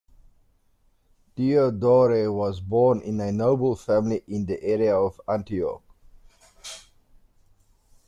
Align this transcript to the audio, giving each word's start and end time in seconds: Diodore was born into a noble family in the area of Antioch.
Diodore 1.37 2.33
was 2.33 2.59
born 2.59 3.01
into 3.01 3.23
a 3.23 3.31
noble 3.31 3.75
family 3.75 4.23
in 4.27 4.47
the 4.47 4.59
area 4.63 4.95
of 4.95 5.21
Antioch. 5.27 5.83